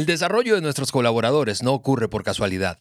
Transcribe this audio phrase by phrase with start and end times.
[0.00, 2.78] El desarrollo de nuestros colaboradores no ocurre por casualidad.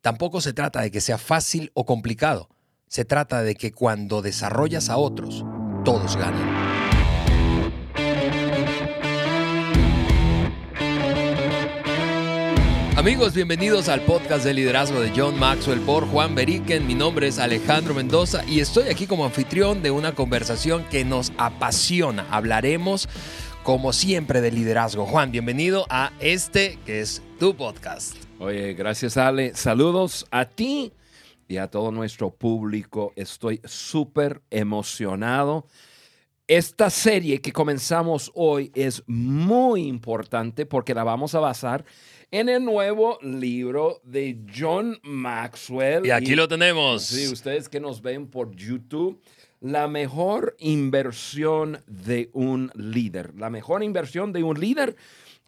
[0.00, 2.48] Tampoco se trata de que sea fácil o complicado.
[2.88, 5.44] Se trata de que cuando desarrollas a otros,
[5.84, 6.68] todos ganan.
[12.96, 16.84] Amigos, bienvenidos al podcast de liderazgo de John Maxwell por Juan Beriken.
[16.84, 21.32] Mi nombre es Alejandro Mendoza y estoy aquí como anfitrión de una conversación que nos
[21.38, 22.26] apasiona.
[22.28, 23.08] Hablaremos,
[23.68, 25.04] como siempre, de liderazgo.
[25.04, 28.16] Juan, bienvenido a este que es tu podcast.
[28.38, 29.54] Oye, gracias Ale.
[29.54, 30.90] Saludos a ti
[31.48, 33.12] y a todo nuestro público.
[33.14, 35.66] Estoy súper emocionado.
[36.46, 41.84] Esta serie que comenzamos hoy es muy importante porque la vamos a basar
[42.30, 46.06] en el nuevo libro de John Maxwell.
[46.06, 47.02] Y aquí lo tenemos.
[47.02, 49.20] Sí, ustedes que nos ven por YouTube,
[49.60, 53.34] la mejor inversión de un líder.
[53.36, 54.96] La mejor inversión de un líder.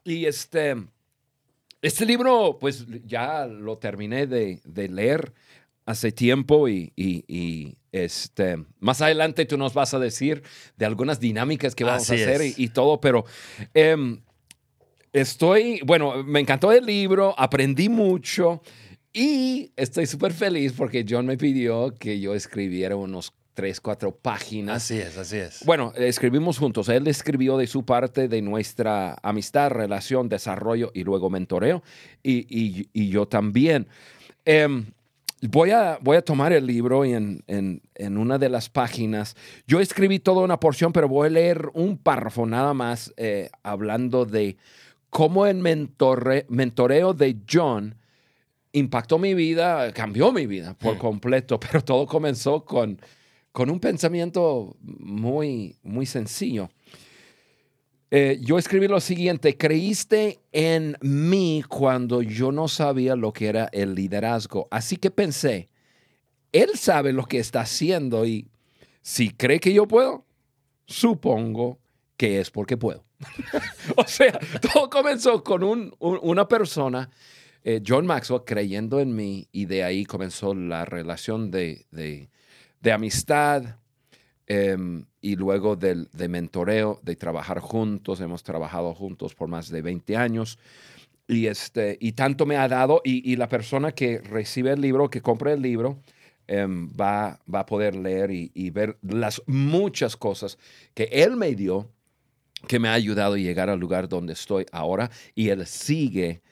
[0.04, 0.76] Y este,
[1.82, 5.32] este libro, pues ya lo terminé de, leer
[5.86, 6.92] hace tiempo y,
[7.92, 10.42] este, más adelante tú nos vas a decir
[10.76, 13.24] de algunas dinámicas que vamos a hacer y, todo, pero
[13.74, 14.20] em,
[15.12, 18.62] Estoy, bueno, me encantó el libro, aprendí mucho
[19.12, 24.76] y estoy súper feliz porque John me pidió que yo escribiera unos tres, cuatro páginas.
[24.76, 25.64] Así es, así es.
[25.64, 26.88] Bueno, escribimos juntos.
[26.88, 31.82] Él escribió de su parte de nuestra amistad, relación, desarrollo y luego mentoreo.
[32.22, 33.86] Y, yo también.
[34.44, 34.86] Em,
[35.42, 39.80] voy, a, voy a tomar el libro y en, en, una de las páginas, yo
[39.80, 44.56] escribí toda una porción, pero voy a leer un párrafo nada más eh, hablando de
[45.10, 47.96] cómo el mentoreo de John
[48.72, 50.98] impactó mi vida, cambió mi vida por mm.
[50.98, 53.00] completo, pero todo comenzó con,
[53.52, 56.70] con un pensamiento muy, muy sencillo.
[58.12, 63.68] Eh, yo escribí lo siguiente, creíste en mí cuando yo no sabía lo que era
[63.72, 65.68] el liderazgo, así que pensé,
[66.50, 68.48] él sabe lo que está haciendo y
[69.00, 70.24] si cree que yo puedo,
[70.86, 71.78] supongo
[72.16, 73.04] que es porque puedo.
[73.96, 77.10] o sea, todo comenzó con una persona,
[77.62, 81.86] eh, John Maxwell, creyendo en mí y de ahí comenzó la relación de,
[82.86, 83.76] amistad
[84.46, 88.20] em, y luego de, de mentoreo, de trabajar juntos.
[88.20, 90.58] Hemos trabajado juntos por más de 20 años.
[91.28, 95.22] Y, este, y tanto me ha dado, y, la persona que recibe el libro, que
[95.22, 96.00] compra el libro,
[96.48, 100.58] em, va, va a poder leer y, y, ver las muchas cosas
[100.94, 101.88] que él me dio
[102.66, 106.42] que me ha ayudado a llegar al lugar donde estoy ahora y él sigue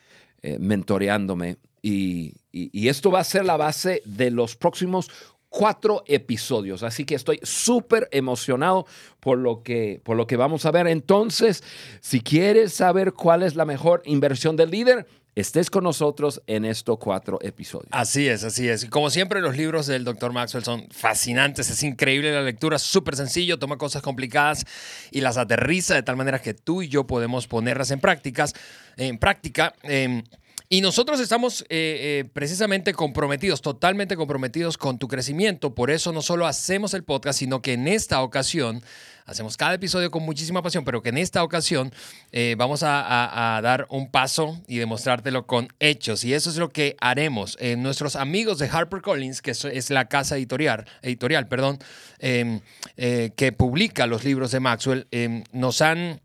[0.43, 1.57] eh, mentoreándome.
[1.83, 2.35] Y,
[2.73, 5.11] esto va a ser la base de los próximos
[5.49, 6.83] cuatro episodios.
[6.83, 8.87] Así que estoy súper emocionado
[9.21, 10.87] por lo, que, por lo que vamos a ver.
[10.87, 11.63] Entonces,
[12.01, 16.99] si quieres saber cuál es la mejor inversión del líder, estés con nosotros en estos
[16.99, 17.89] cuatro episodios.
[17.93, 18.85] Así es, así es.
[18.85, 20.33] Y como siempre, los libros del Dr.
[20.33, 24.65] Maxwell son fascinantes, es increíble la lectura, súper sencillo, toma cosas complicadas
[25.13, 28.53] y las aterriza de tal manera que tú y yo podemos ponerlas en prácticas,
[28.97, 29.75] en práctica.
[29.83, 30.25] Em,
[30.71, 35.75] y nosotros estamos eh, eh, precisamente comprometidos, totalmente comprometidos con tu crecimiento.
[35.75, 38.83] Por eso no solo hacemos el podcast, sino que en esta ocasión
[39.25, 41.93] Hacemos cada episodio con muchísima pasión, pero que en esta ocasión
[42.33, 46.25] eh, vamos a, dar un paso y demostrártelo con hechos.
[46.25, 47.59] Y eso es lo que haremos.
[47.77, 51.79] Nuestros amigos de HarperCollins, que es la casa editorial, editorial perdón,
[52.21, 52.61] em,
[52.97, 56.23] que publica los libros de Maxwell, em, nos han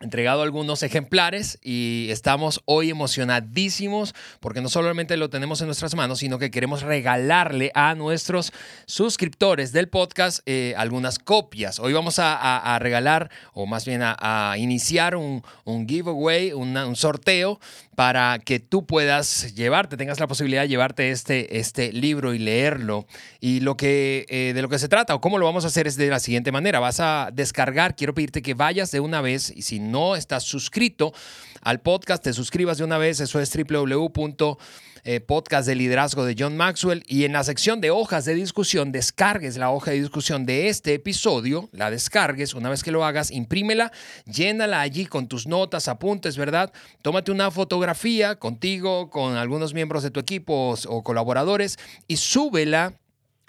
[0.00, 6.18] entregado algunos ejemplares y estamos hoy emocionadísimos porque no solamente lo tenemos en nuestras manos,
[6.18, 8.52] sino que queremos regalarle a nuestros
[8.84, 11.78] suscriptores del podcast eh, algunas copias.
[11.78, 15.42] Hoy vamos a, regalar, o más bien a, iniciar un,
[15.88, 17.58] giveaway, un sorteo
[17.96, 23.06] para que tú puedas llevarte, tengas la posibilidad de llevarte este, este libro y leerlo.
[23.40, 25.86] Y lo que, eh, de lo que se trata o cómo lo vamos a hacer
[25.86, 26.78] es de la siguiente manera.
[26.78, 31.14] Vas a descargar, quiero pedirte que vayas de una vez y si no estás suscrito
[31.62, 33.18] al podcast, te suscribas de una vez.
[33.20, 34.58] Eso es www
[35.08, 38.90] eh, podcast de liderazgo de John Maxwell y en la sección de hojas de discusión
[38.90, 43.30] descargues la hoja de discusión de este episodio, la descargues, una vez que lo hagas,
[43.30, 43.92] imprímela,
[44.24, 46.72] llénala allí con tus notas, apuntes, ¿verdad?
[47.02, 52.94] Tómate una fotografía contigo, con algunos miembros de tu equipo o, colaboradores y súbela.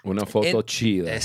[0.04, 1.12] Una foto chida.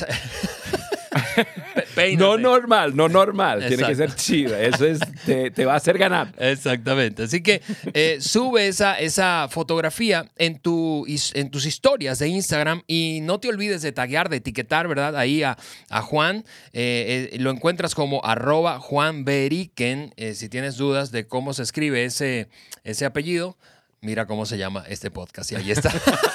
[2.16, 3.66] no normal, no normal.
[3.66, 4.56] Tiene que ser chido.
[4.56, 6.32] Eso es, te, va a hacer ganar.
[6.38, 7.24] Exactamente.
[7.24, 7.62] Así que
[7.94, 13.48] eh, sube esa, esa fotografía en, tu, en tus historias de Instagram y no te
[13.48, 15.16] olvides de taguear, de etiquetar, ¿verdad?
[15.16, 15.56] Ahí a,
[15.88, 16.44] a Juan.
[16.72, 20.14] Eh, eh, lo encuentras como arroba Juan Beriken.
[20.34, 22.48] si tienes dudas de cómo se escribe ese,
[22.84, 23.56] ese apellido,
[24.02, 25.52] mira cómo se llama este podcast.
[25.52, 25.90] Y ahí está.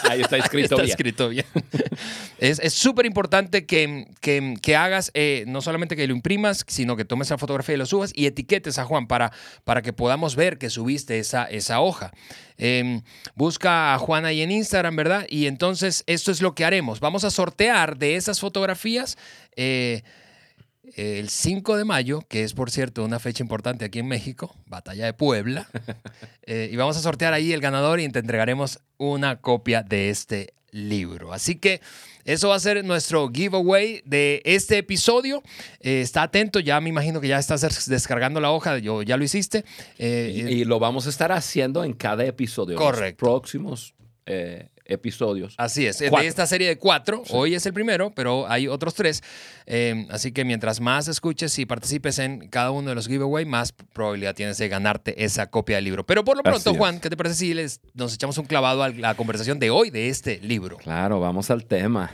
[0.10, 0.90] ahí está escrito bien.
[0.90, 1.46] escrito bien.
[2.40, 7.28] es súper importante que, que, hagas, eh, no solamente que lo imprimas, sino que tomes
[7.28, 9.32] esa fotografía y lo subas y etiquetes a Juan para,
[9.64, 12.12] para que podamos ver que subiste esa, esa hoja.
[12.58, 13.02] Em,
[13.36, 15.28] busca a Juan ahí en Instagram, ¿verdad?
[15.30, 17.00] Y entonces esto es lo que haremos.
[17.00, 19.18] Vamos a sortear de esas fotografías.
[19.56, 20.04] Eh,
[20.96, 25.06] el 5 de mayo, que es por cierto una fecha importante aquí en México, Batalla
[25.06, 25.68] de Puebla,
[26.44, 30.54] eh, y vamos a sortear ahí el ganador y te entregaremos una copia de este
[30.72, 31.34] libro.
[31.34, 31.82] Así que
[32.26, 35.42] eso va a ser nuestro giveaway de este episodio.
[35.80, 39.24] Eh, está atento, ya me imagino que ya estás descargando la hoja, yo, ya lo
[39.24, 39.66] hiciste.
[39.98, 42.78] Eh, y, lo vamos a estar haciendo en cada episodio.
[42.78, 43.26] Correcto.
[43.26, 43.94] Los próximos
[44.88, 45.56] episodios.
[45.58, 49.24] Así es, de esta serie de cuatro, hoy es el primero, pero hay otros tres.
[49.66, 53.72] Eh, así que mientras más escuches y participes en cada uno de los giveaway, más
[53.72, 56.06] probabilidad tienes de ganarte esa copia del libro.
[56.06, 58.90] Pero por lo pronto, Juan, ¿qué te parece si les, nos echamos un clavado a
[58.90, 60.78] la conversación de hoy de este libro?
[60.78, 62.12] Claro, vamos al tema.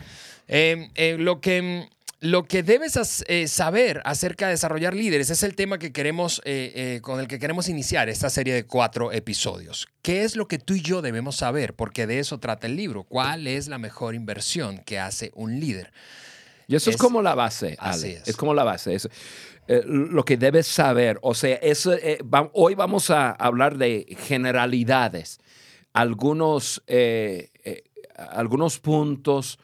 [0.47, 1.87] Eh, eh, lo que
[2.23, 6.71] lo que debes eh, saber acerca de desarrollar líderes es el tema que queremos, eh,
[6.73, 9.89] eh, con el que queremos iniciar esta serie de cuatro episodios.
[10.01, 11.73] ¿Qué es lo que tú y yo debemos saber?
[11.73, 13.03] Porque de eso trata el libro.
[13.03, 15.91] ¿Cuál es la mejor inversión que hace un líder?
[16.69, 17.75] Y eso es, como la base.
[17.77, 18.25] Así es.
[18.25, 18.37] es.
[18.37, 18.95] como la base.
[18.95, 19.09] Es,
[19.85, 21.19] lo que debes saber.
[21.23, 21.93] O sea, eso,
[22.53, 25.39] hoy vamos a hablar de generalidades,
[25.91, 26.81] algunos,
[28.15, 29.59] algunos puntos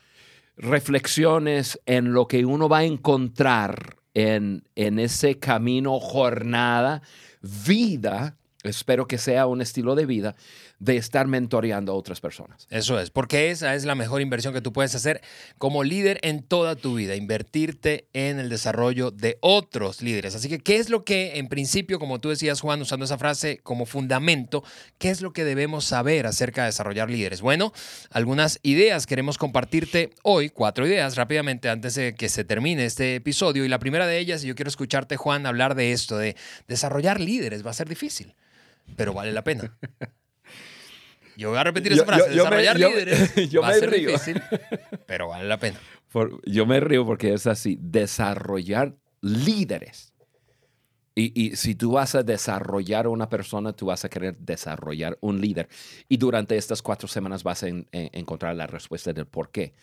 [0.59, 7.01] reflexiones en lo que uno va a encontrar en, en ese camino, jornada,
[7.41, 10.35] vida, espero que sea un estilo de vida
[10.79, 12.65] de estar mentoreando a otras personas.
[12.69, 15.21] Eso es, porque esa es la mejor inversión que tú puedes hacer
[15.57, 20.35] como líder en toda tu vida, invertirte en el desarrollo de otros líderes.
[20.35, 23.59] Así que, ¿qué es lo que, en principio, como tú decías, Juan, usando esa frase
[23.61, 24.63] como fundamento,
[24.97, 27.41] qué es lo que debemos saber acerca de desarrollar líderes?
[27.41, 27.73] Bueno,
[28.09, 33.65] algunas ideas queremos compartirte hoy, cuatro ideas rápidamente antes de que se termine este episodio.
[33.65, 36.37] Y la primera de ellas, y yo quiero escucharte, Juan, hablar de esto, de
[36.69, 38.33] desarrollar líderes, va a ser difícil,
[38.95, 39.77] pero vale la pena.
[41.37, 42.29] Yo voy a repetir esa frase.
[42.29, 44.09] Desarrollar líderes yo va a ser río.
[44.09, 44.41] difícil,
[45.05, 45.79] pero vale la pena.
[46.45, 47.77] yo me río porque es así.
[47.81, 50.13] Desarrollar líderes.
[51.15, 55.17] Y, y, si tú vas a desarrollar a una persona, tú vas a querer desarrollar
[55.21, 55.67] un líder.
[56.07, 59.73] Y durante estas cuatro semanas vas a encontrar la respuesta del por qué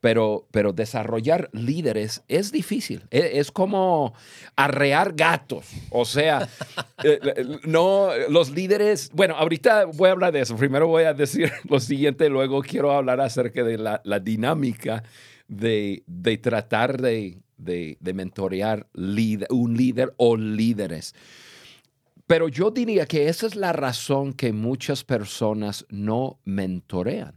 [0.00, 3.02] pero, pero desarrollar líderes es difícil.
[3.10, 4.14] E, es, como
[4.56, 5.66] arrear gatos.
[5.90, 6.48] O sea,
[7.04, 7.18] eh,
[7.64, 10.56] no, los líderes, bueno, ahorita voy a hablar de eso.
[10.56, 15.02] Primero voy a decir lo siguiente, luego quiero hablar acerca de la, dinámica
[15.48, 16.02] de,
[16.42, 21.14] tratar de, de, mentorear un líder o líderes.
[22.26, 27.34] Pero yo diría que esa es la razón que muchas personas no mentorean.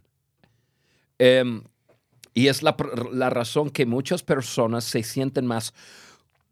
[1.17, 1.63] Em,
[2.33, 2.75] y es la,
[3.29, 5.73] razón que muchas personas se sienten más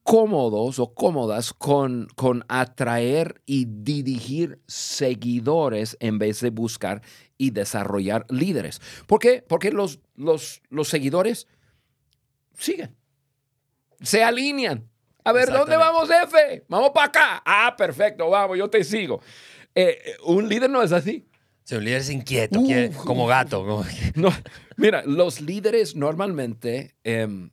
[0.03, 7.01] cómodos o cómodas con, con atraer y dirigir seguidores en vez de buscar
[7.37, 8.81] y desarrollar líderes.
[9.07, 9.43] ¿Por qué?
[9.47, 11.47] Porque los, los, los seguidores
[12.57, 12.95] siguen,
[14.01, 14.89] se alinean.
[15.23, 16.65] A ver, ¿dónde vamos, F?
[16.67, 17.43] Vamos para acá.
[17.45, 19.21] Ah, perfecto, vamos, yo te sigo.
[19.75, 21.28] Eh, eh, un líder no es así.
[21.77, 22.61] Un líder es inquieto,
[23.05, 23.85] como gato.
[24.15, 24.29] No,
[24.77, 27.49] Mira, los líderes normalmente, em,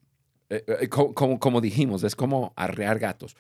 [0.48, 3.36] eh, eh, como, dijimos, es como arrear gatos.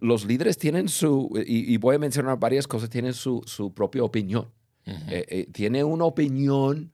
[0.00, 4.50] Los líderes tienen su, y, voy a mencionar varias cosas, tienen su, propia opinión.
[4.86, 6.92] Eh, tiene una opinión.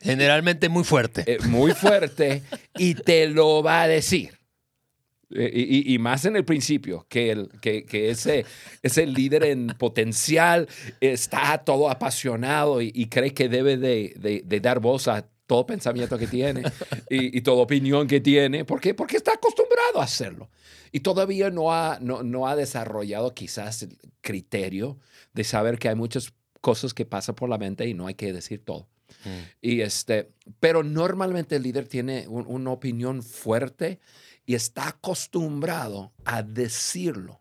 [0.00, 1.38] Generalmente muy fuerte.
[1.48, 2.42] muy fuerte
[2.78, 4.39] y te lo va a decir.
[5.32, 8.44] Y, más en el principio, que, el, que, ese,
[8.82, 10.68] ese líder en potencial
[11.00, 16.26] está todo apasionado y, cree que debe de, de, dar voz a todo pensamiento que
[16.26, 16.62] tiene
[17.10, 18.64] y, toda opinión que tiene.
[18.64, 18.94] ¿Por qué?
[18.94, 20.50] Porque está acostumbrado a hacerlo.
[20.92, 24.98] Y todavía no ha, no, ha desarrollado quizás el criterio
[25.32, 28.32] de saber que hay muchas cosas que pasan por la mente y no hay que
[28.32, 28.88] decir todo.
[29.24, 29.38] Mm.
[29.60, 34.00] Y este, pero normalmente el líder tiene una opinión fuerte
[34.50, 37.40] y está acostumbrado a decirlo.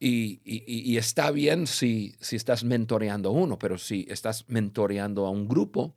[0.00, 5.30] Y, y, está bien si, si estás mentoreando a uno, pero si estás mentoreando a
[5.30, 5.94] un grupo,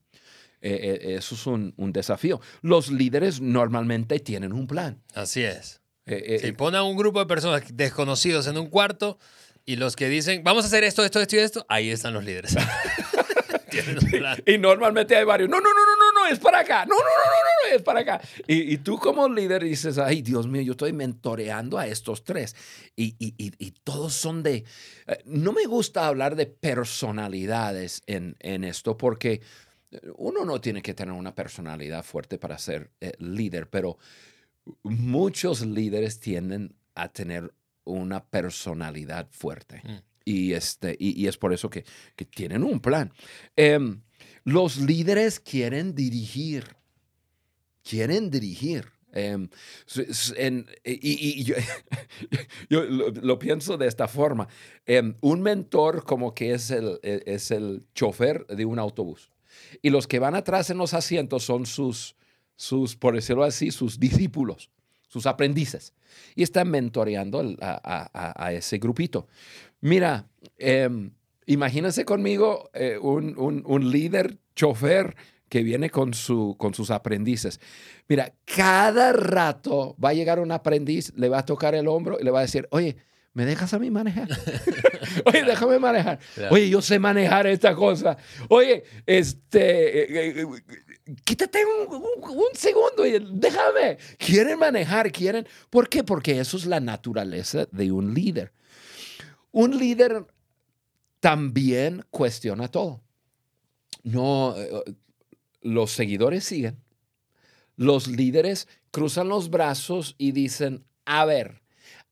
[0.59, 2.41] eh, eh, eso es un, desafío.
[2.61, 5.01] Los líderes normalmente tienen un plan.
[5.13, 5.79] Así es.
[6.05, 9.19] Eh, eh, Sí, pon a un grupo de personas desconocidos en un cuarto
[9.65, 12.25] y los que dicen, vamos a hacer esto, esto, esto y esto, ahí están los
[12.25, 12.57] líderes.
[13.69, 14.43] Tienen un plan.
[14.45, 17.03] Y normalmente hay varios, no, no, no, no, no, no, es para acá, no, no,
[17.03, 18.21] no, no, no, es para acá.
[18.47, 22.55] Y, y tú como líder dices, ay, Dios mío, yo estoy mentoreando a estos tres.
[22.95, 24.65] Y, y, todos son de...
[25.07, 29.41] eh, no me gusta hablar de personalidades en, en esto porque
[30.17, 33.97] uno no tiene que tener una personalidad fuerte para ser eh, líder, pero
[34.83, 37.53] muchos líderes tienden a tener
[37.85, 39.81] una personalidad fuerte.
[39.83, 39.97] Mm.
[40.25, 41.85] Y, este, y, y es por eso que,
[42.15, 43.11] que tienen un plan.
[43.55, 44.01] Em,
[44.43, 46.78] los líderes quieren dirigir.
[47.89, 48.85] Quieren dirigir.
[49.11, 49.49] Em,
[50.37, 51.55] en- y y- yo,
[52.69, 54.47] yo lo, lo pienso de esta forma.
[54.85, 59.31] Em, un mentor como que es el, e- es el chofer de un autobús.
[59.81, 62.15] Y los que van atrás en los asientos son sus,
[62.55, 64.69] sus por decirlo así, sus discípulos,
[65.07, 65.93] sus aprendices.
[66.35, 69.27] Y están mentoreando a- a- a ese grupito.
[69.81, 70.27] Mira,
[70.59, 71.11] em,
[71.47, 75.15] imagínense conmigo eh, un, un- un líder chofer
[75.49, 77.59] que viene con, su, con sus aprendices.
[78.07, 82.23] Mira, cada rato va a llegar un aprendiz, le va a tocar el hombro y
[82.23, 82.97] le va a decir, oye,
[83.33, 84.27] ¿me dejas a mí manejar?
[85.25, 86.19] oye, déjame manejar.
[86.51, 88.17] Oye, yo sé manejar esta cosa.
[88.49, 90.45] Oye, este, eh, eh,
[91.07, 93.97] eh, quítate un, un- un segundo y déjame.
[94.17, 95.47] Quieren manejar, quieren.
[95.69, 96.03] ¿Por qué?
[96.03, 98.51] Porque eso es la naturaleza de un líder.
[99.51, 100.25] Un líder
[101.19, 103.01] también cuestiona todo.
[104.03, 104.69] No, eh,
[105.61, 106.77] los seguidores siguen.
[107.75, 111.61] Los líderes cruzan los brazos y dicen, a ver,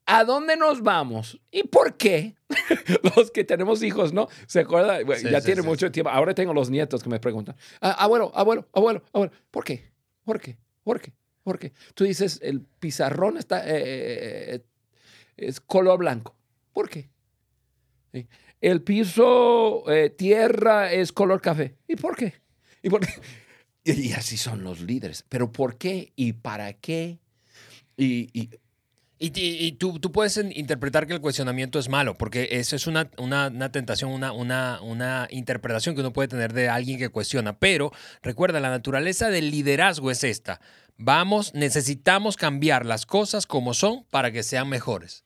[0.05, 1.41] ¿a dónde nos vamos?
[1.51, 2.35] ¿Y por qué?
[3.15, 4.27] los que tenemos hijos, ¿no?
[4.47, 5.05] ¿Se acuerdan?
[5.05, 5.67] Bueno, Sí, ya sí, tiene sí.
[5.67, 6.09] mucho tiempo.
[6.09, 9.91] Ahora tengo los nietos que me preguntan, "Ah, abuelo, abuelo, abuelo, abuelo, ¿por qué?
[10.23, 10.57] ¿Por qué?
[10.83, 11.13] ¿Por qué?
[11.43, 11.73] ¿Por qué?
[11.93, 14.63] Tú dices, el pizarrón está, eh, eh, eh,
[15.37, 16.35] es color blanco.
[16.73, 17.09] ¿Por qué?
[18.59, 21.75] El piso, eh, tierra, es color café.
[21.87, 22.33] ¿Y por qué?
[23.83, 25.23] ¿Y así son los líderes.
[25.29, 26.11] ¿Pero por qué?
[26.15, 27.19] ¿Y para qué?
[27.95, 28.49] Y, y-
[29.79, 33.71] tú, tú puedes interpretar que el cuestionamiento es malo, porque eso es una, una, una
[33.71, 37.57] tentación, una, una, una interpretación que uno puede tener de alguien que cuestiona.
[37.57, 37.91] Pero
[38.21, 40.61] recuerda, la naturaleza del liderazgo es esta.
[40.97, 45.23] Vamos, necesitamos cambiar las cosas como son para que sean mejores.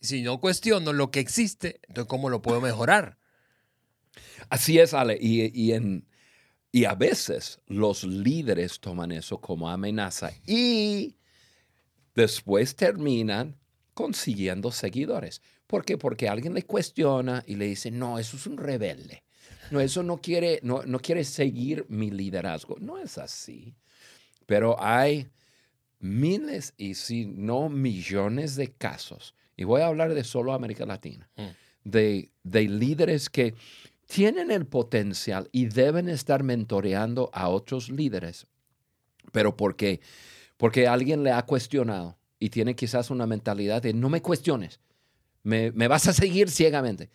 [0.00, 3.18] Si no cuestiono lo que existe, entonces ¿cómo lo puedo mejorar?
[4.48, 5.16] así es, Ale.
[5.20, 6.06] Y, y en,
[6.72, 11.14] y a veces los líderes toman eso como amenaza y
[12.14, 13.56] después terminan
[13.94, 15.42] consiguiendo seguidores.
[15.66, 15.98] ¿Por qué?
[15.98, 19.22] Porque alguien le cuestiona y le dice, no, eso es un rebelde.
[19.70, 22.76] No, eso no quiere, no, no quiere seguir mi liderazgo.
[22.80, 23.74] No es así.
[24.46, 25.28] Pero hay
[25.98, 31.28] miles y si no millones de casos, y voy a hablar de solo América Latina,
[31.36, 31.48] Mm.
[31.84, 33.54] de, de líderes que
[34.12, 38.46] tienen el potencial y deben estar mentoreando a otros líderes,
[39.32, 40.02] pero porque,
[40.58, 44.80] porque alguien le ha cuestionado y tiene quizás una mentalidad de no me cuestiones,
[45.44, 47.08] me, me vas a seguir ciegamente.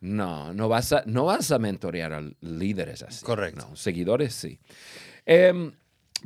[0.00, 3.24] No, no vas a, no vas a mentorear a líderes así.
[3.24, 3.68] Correcto.
[3.68, 4.58] No, seguidores sí.
[5.26, 5.70] Em,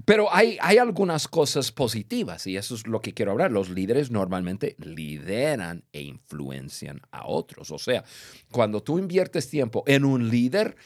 [0.04, 3.50] pero hay, hay algunas cosas positivas y eso es lo que quiero hablar.
[3.50, 7.70] Los líderes normalmente lideran e influencian a otros.
[7.70, 8.04] O sea,
[8.50, 10.76] cuando tú inviertes tiempo en un líder,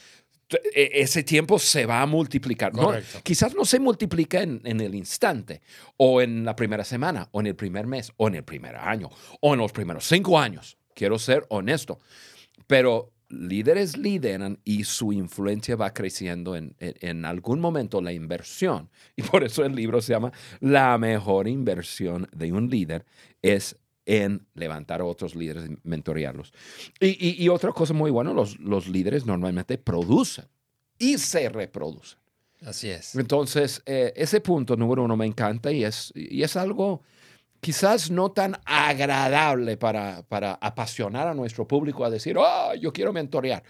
[0.74, 2.74] e- ese tiempo se va a multiplicar.
[2.74, 5.60] No, quizás no se multiplica en, en el instante,
[5.96, 9.10] o en la primera semana, o en el primer mes, o en el primer año,
[9.40, 10.76] o en los primeros cinco años.
[10.94, 11.98] Quiero ser honesto.
[12.66, 18.90] Pero líderes lideran y su influencia va creciendo en, en- en algún momento la inversión.
[19.16, 23.04] Y por eso el libro se llama La mejor inversión de un líder
[23.42, 26.52] es en levantar a otros líderes y mentorearlos.
[27.00, 30.46] Y, y- y otra cosa muy buena, los, los líderes normalmente producen
[30.98, 32.18] y se reproducen.
[32.62, 33.14] Así es.
[33.14, 37.02] Entonces, eh, ese punto número uno me encanta y es, y es algo
[37.60, 43.12] quizás no tan agradable para, para apasionar a nuestro público a decir, oh, yo quiero
[43.12, 43.62] mentorear.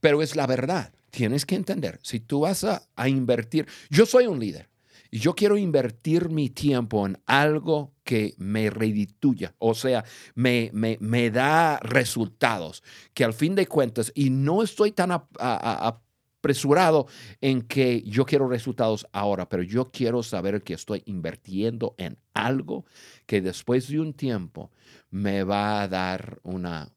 [0.00, 0.92] Pero es la verdad.
[1.10, 4.70] Tienes que entender, si tú vas a, invertir, yo soy un líder
[5.10, 10.96] y yo quiero invertir mi tiempo en algo que me redituya, o sea, me, me,
[11.00, 16.00] me da resultados, que al fin de cuentas, y no estoy tan a-
[16.42, 17.06] apresurado
[17.40, 22.84] en que yo quiero resultados ahora, pero yo quiero saber que estoy invirtiendo en algo
[23.26, 24.72] que después de un tiempo
[25.10, 26.90] me va a dar una,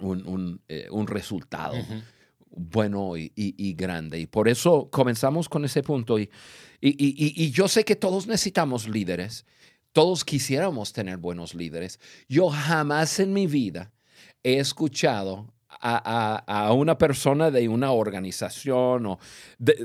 [0.00, 1.74] un, un, eh, un resultado
[2.52, 4.20] bueno y, y- y grande.
[4.20, 6.16] Y por eso comenzamos con ese punto.
[6.18, 6.30] Y-
[6.80, 9.44] y yo sé que todos necesitamos líderes.
[9.92, 11.98] todos quisiéramos tener buenos líderes.
[12.28, 13.90] Yo jamás en mi vida
[14.44, 19.18] he escuchado a, a, una persona de una organización o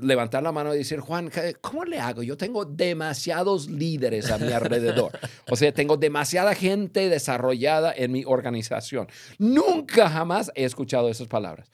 [0.01, 2.24] levantar la mano y decir, Juan, ¿cómo le hago?
[2.24, 5.12] Yo tengo demasiados líderes a mi alrededor.
[5.50, 9.08] o sea, tengo demasiada gente desarrollada en mi organización.
[9.38, 11.70] Nunca jamás he escuchado esas palabras,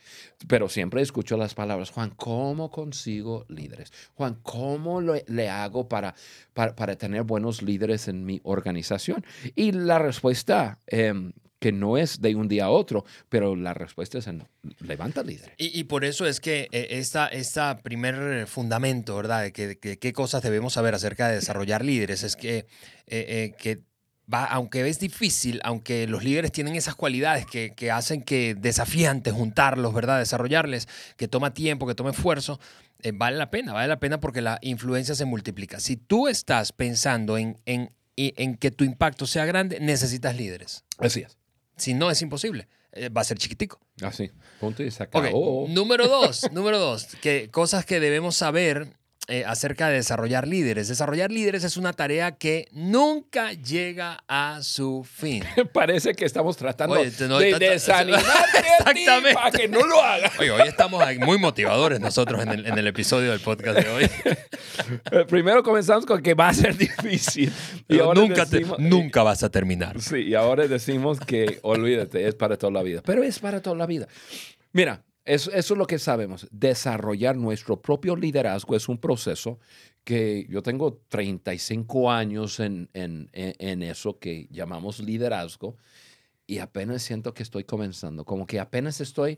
[0.47, 3.91] pero siempre escucho las palabras, Juan, ¿cómo consigo líderes?
[4.15, 6.13] Juan, ¿cómo le hago para,
[6.53, 9.25] para, para, tener buenos líderes en mi organización?
[9.55, 11.13] Y la respuesta eh,
[11.61, 14.43] que no es de un día a otro, pero la respuesta es en
[14.79, 15.53] levanta líder.
[15.59, 19.43] Y, por eso es que eh, esta, esta primer fundamento, ¿verdad?
[19.43, 22.65] De que, qué cosas debemos saber acerca de desarrollar líderes, es que, eh,
[23.05, 23.81] eh, que
[24.33, 29.29] va, aunque es difícil, aunque los líderes tienen esas cualidades que, que hacen que desafiante
[29.29, 30.17] juntarlos, ¿verdad?
[30.17, 32.59] Desarrollarles, que toma tiempo, que toma esfuerzo,
[33.13, 35.79] vale la pena, vale la pena porque la influencia se multiplica.
[35.79, 40.85] Si tú estás pensando en, en, en que tu impacto sea grande, necesitas líderes.
[40.97, 41.37] Así es.
[41.81, 42.67] Si no, es imposible.
[42.91, 43.79] Eh, va a ser chiquitico.
[44.03, 44.29] Así.
[44.31, 44.91] Ah, Punto y
[45.69, 48.87] Número dos, número dos, que cosas que debemos saber
[49.31, 50.89] eh, acerca de desarrollar líderes.
[50.89, 55.41] Desarrollar líderes es una tarea que nunca llega a su fin.
[55.73, 59.33] Parece que estamos tratando de desanimarte Exactamente.
[59.33, 60.29] para que no lo haga.
[60.37, 64.09] Oye, hoy estamos muy motivadores nosotros en el, en el episodio del podcast de hoy.
[65.29, 67.53] Primero comenzamos con que va a ser difícil.
[67.87, 68.45] Y nunca,
[68.79, 70.01] nunca vas a terminar.
[70.01, 73.01] Sí, y ahora decimos que olvídate, es para toda la vida.
[73.05, 74.09] Pero es para toda la vida.
[74.73, 76.47] Mira, eso, es lo que sabemos.
[76.51, 79.59] Desarrollar nuestro propio liderazgo es un proceso
[80.03, 85.77] que yo tengo 35 años en, en, eso que llamamos liderazgo
[86.47, 89.37] y apenas siento que estoy comenzando, como que apenas estoy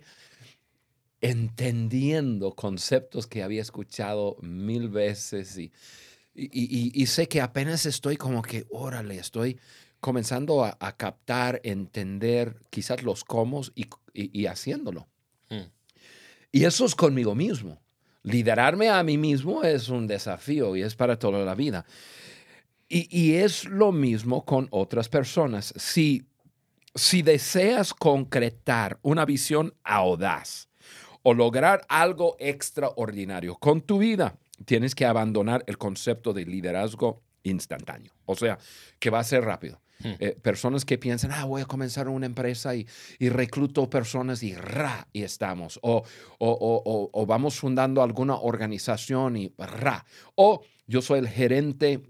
[1.20, 5.72] entendiendo conceptos que había escuchado mil veces y,
[6.34, 9.60] y, sé que apenas estoy como que, órale, estoy
[10.00, 13.62] comenzando a, captar, entender quizás los cómo
[14.14, 15.08] y haciéndolo.
[16.54, 17.82] Y eso es conmigo mismo.
[18.22, 21.84] Liderarme a mí mismo es un desafío y es para toda la vida.
[22.88, 25.74] Y, es lo mismo con otras personas.
[25.76, 26.28] Si,
[26.94, 30.70] si deseas concretar una visión audaz
[31.24, 38.14] o lograr algo extraordinario con tu vida, tienes que abandonar el concepto de liderazgo instantáneo.
[38.26, 38.60] O sea,
[39.00, 39.82] que va a ser rápido.
[40.00, 40.12] Hmm.
[40.20, 42.86] Eh, personas que piensan, ah, voy a comenzar una empresa y,
[43.20, 45.80] recluto personas y ra, y estamos.
[45.82, 46.04] O,
[46.40, 50.06] o, vamos fundando alguna organización y ra.
[50.36, 52.02] O yo soy el gerente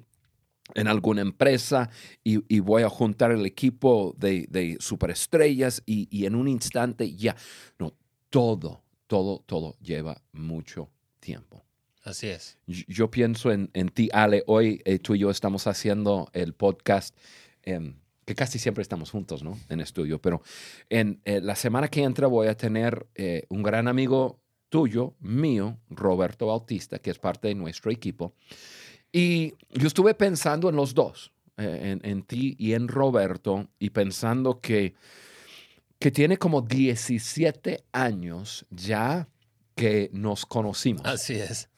[0.76, 1.90] en alguna empresa
[2.24, 7.36] y, voy a juntar el equipo de, superestrellas y, en un instante ya.
[7.80, 7.94] No,
[8.30, 11.64] todo, todo, todo lleva mucho tiempo.
[12.04, 12.58] Así es.
[12.68, 14.44] Yo, pienso en, ti, Ale.
[14.48, 17.16] Hoy eh, tú y yo estamos haciendo el podcast
[17.64, 17.96] Em,
[18.26, 19.60] que casi siempre estamos juntos, ¿no?
[19.70, 20.42] En estudio, pero
[20.90, 25.78] en eh, la semana que entra voy a tener eh, un gran amigo tuyo, mío,
[25.90, 28.34] Roberto Bautista, que es parte de nuestro equipo.
[29.12, 33.92] Y yo estuve pensando en los dos, eh, en, en, ti y en Roberto, y
[33.92, 34.96] pensando que,
[36.00, 39.28] que tiene como 17 años ya
[39.76, 41.06] que nos conocimos.
[41.06, 41.70] Así es.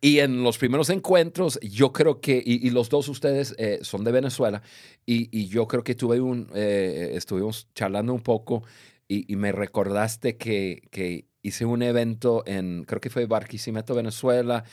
[0.00, 4.12] Y en los primeros encuentros, yo creo que, y, los dos ustedes eh, son de
[4.12, 4.62] Venezuela,
[5.04, 8.62] y, yo creo que tuve un, eh, estuvimos charlando un poco
[9.08, 14.64] y, me recordaste que, que, hice un evento en, creo que fue Barquisimeto, Venezuela,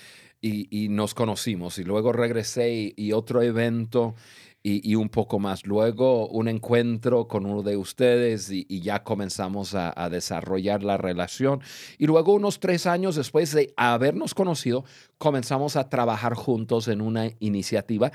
[0.42, 1.78] y, nos conocimos.
[1.80, 4.16] Y luego regresé y, otro evento
[4.64, 5.66] y, un poco más.
[5.66, 11.62] Luego un encuentro con uno de ustedes y, ya comenzamos a, desarrollar la relación.
[11.98, 14.86] Y luego unos tres años después de habernos conocido,
[15.18, 18.12] comenzamos a trabajar juntos en una iniciativa,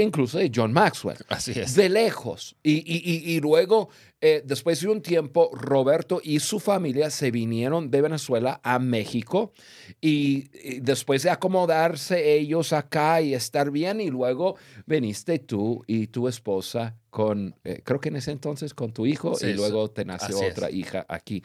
[0.00, 1.18] incluso de John Maxwell.
[1.28, 1.74] Así es.
[1.74, 2.56] De lejos.
[2.62, 3.90] Y, luego,
[4.20, 9.52] eh, después de un tiempo, Roberto y su familia se vinieron de Venezuela a México
[10.00, 10.48] y,
[10.80, 16.96] después de acomodarse ellos acá y estar bien, y luego veniste tú y tu esposa
[17.10, 20.70] con, eh, creo que en ese entonces con tu hijo y luego te nació otra
[20.70, 21.42] hija aquí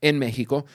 [0.00, 0.66] en México.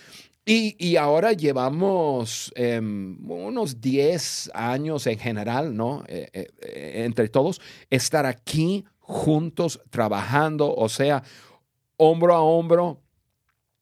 [0.50, 6.06] Y, ahora llevamos em, unos 10 años en general, ¿no?
[6.08, 11.22] Eh, eh, entre todos, estar aquí juntos, trabajando, o sea,
[11.98, 13.02] hombro a hombro.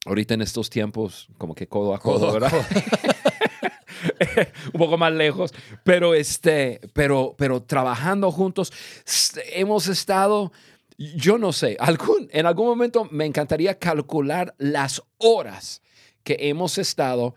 [0.08, 2.51] Ahorita en estos tiempos, como que codo a codo, ¿verdad?
[4.73, 8.73] un poco más lejos, pero, este, pero, pero trabajando juntos,
[9.54, 10.51] hemos estado,
[10.97, 15.84] yo no sé, algún, en algún momento me encantaría calcular las horas
[16.26, 17.36] que hemos estado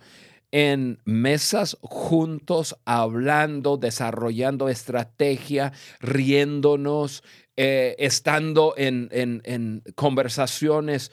[0.51, 7.23] en mesas juntos, hablando, desarrollando estrategia, riéndonos,
[7.57, 11.13] eh, estando en, en conversaciones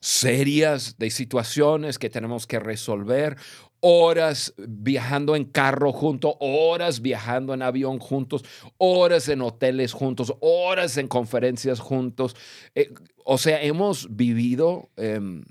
[0.00, 3.36] serias de situaciones que tenemos que resolver,
[3.80, 8.44] horas viajando en carro juntos, horas viajando en avión juntos,
[8.78, 12.36] horas en hoteles juntos, horas en conferencias juntos.
[12.74, 12.92] Eh,
[13.24, 15.44] o sea, hemos vivido em,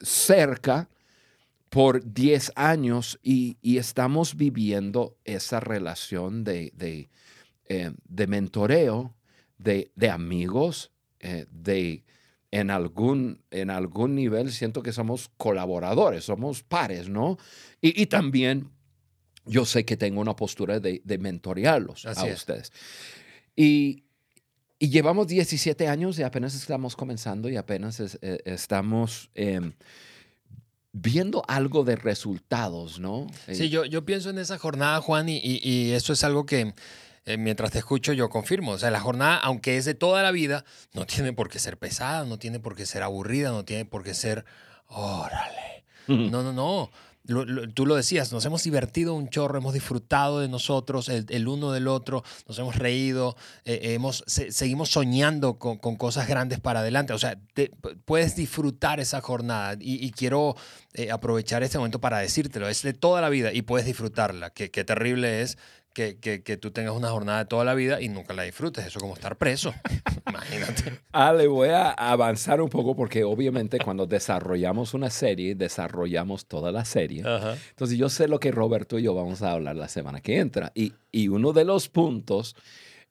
[0.00, 0.88] cerca
[1.68, 7.10] por 10 años y, estamos viviendo esa relación de, de,
[7.66, 7.94] em,
[8.28, 9.14] mentoreo,
[9.58, 12.04] de, amigos, eh, de
[12.50, 17.36] en algún, en algún nivel siento que somos colaboradores, somos pares, ¿no?
[17.82, 18.70] Y, también
[19.44, 22.72] yo sé que tengo una postura de, de mentorearlos a ustedes.
[23.54, 24.04] Y,
[24.78, 29.72] llevamos 17 años y apenas estamos comenzando y apenas eh, estamos em,
[30.92, 33.26] viendo algo de resultados, ¿no?
[33.50, 36.46] Sí, eh, yo, yo pienso en esa jornada, Juan, y, y, y eso es algo
[36.46, 36.74] que
[37.28, 38.72] eh, mientras te escucho, yo confirmo.
[38.72, 40.64] O sea, la jornada, aunque es de toda la vida,
[40.94, 44.02] no tiene por qué ser pesada, no tiene por qué ser aburrida, no tiene por
[44.02, 44.46] qué ser,
[44.86, 45.84] órale.
[46.06, 46.90] No, no, no.
[47.74, 51.86] Tú lo decías, nos hemos divertido un chorro, hemos disfrutado de nosotros, el, uno del
[51.86, 53.36] otro, nos hemos reído,
[53.66, 57.12] eh, hemos, seguimos soñando con, cosas grandes para adelante.
[57.12, 57.38] O sea,
[58.06, 60.56] puedes disfrutar esa jornada y, quiero
[60.94, 64.50] eh, aprovechar este momento para decírtelo, es de toda la vida y puedes disfrutarla.
[64.50, 65.58] Qué terrible es
[65.98, 68.86] que, tú tengas una jornada de toda la vida y nunca la disfrutes.
[68.86, 69.74] Eso es como estar preso.
[70.28, 71.00] Imagínate.
[71.12, 76.70] Ah, le voy a avanzar un poco porque obviamente cuando desarrollamos una serie, desarrollamos toda
[76.70, 77.24] la serie.
[77.70, 80.70] Entonces yo sé lo que Roberto y yo vamos a hablar la semana que entra.
[80.74, 82.54] Y, y uno de los puntos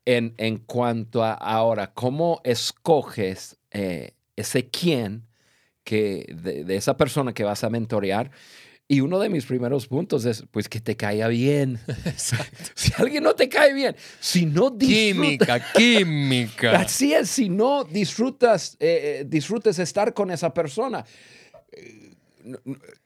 [0.06, 5.28] en, en cuanto a ahora, cómo escoges eh, ese quién
[5.84, 8.32] que de, de, esa persona que vas a mentorear,
[8.89, 11.80] y uno de mis primeros puntos es, pues, que te caiga bien.
[12.76, 14.97] si alguien no te cae bien, si no disfrutas...
[14.97, 16.71] Química, química.
[16.80, 21.06] Así es, si no disfrutas, eh, eh, disfrutes estar con esa persona,
[21.71, 22.13] eh,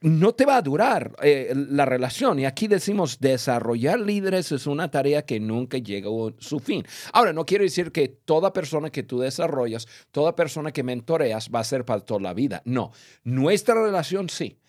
[0.02, 2.38] no te va a durar la relación.
[2.38, 6.86] Y aquí decimos, desarrollar líderes es una tarea que nunca llega a su fin.
[7.12, 11.62] Ahora, no quiero decir que toda persona que tú desarrollas, toda persona que mentoreas va
[11.62, 12.62] a ser para toda la vida.
[12.66, 12.92] No,
[13.24, 14.60] nuestra relación sí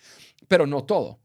[0.52, 1.18] pero no todo.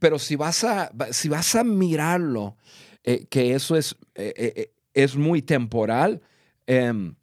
[0.00, 2.56] Pero si vas a, si vas a mirarlo,
[3.04, 6.20] eh, que eso es, eh, eh, es muy temporal,
[6.66, 7.14] em,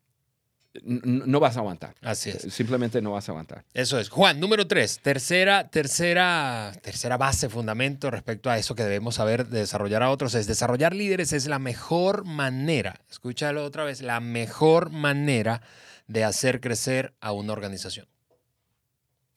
[0.86, 1.96] no vas a aguantar.
[2.02, 2.44] Así es.
[2.54, 3.66] Simplemente no vas a aguantar.
[3.74, 4.08] Eso es.
[4.08, 9.60] Juan, número tres, tercera, tercera, tercera base, fundamento respecto a eso que debemos saber de
[9.60, 14.92] desarrollar a otros, es desarrollar líderes es la mejor manera, escúchalo otra vez, la mejor
[14.92, 15.62] manera
[16.08, 18.08] de hacer crecer a una organización.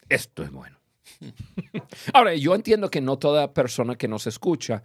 [0.08, 0.81] Esto es bueno.
[2.12, 4.82] Ahora, yo entiendo que no toda persona que nos escucha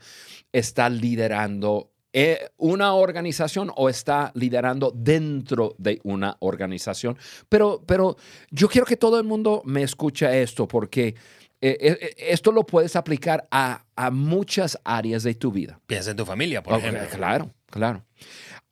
[0.51, 7.17] está liderando eh, una organización o está liderando dentro de una organización,
[7.49, 8.17] pero, pero
[8.49, 11.15] yo quiero que todo el mundo me escuche esto porque
[11.59, 15.79] eh, eh, esto lo puedes aplicar a, muchas áreas de tu vida.
[15.87, 17.03] Piensa en tu familia, por ejemplo.
[17.11, 18.05] Claro, claro.